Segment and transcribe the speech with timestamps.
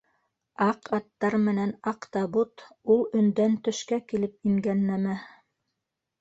[0.65, 2.63] -Аҡ аттар менән аҡ табут
[2.95, 5.15] ул өндән төшкә килеп ингән нәмә.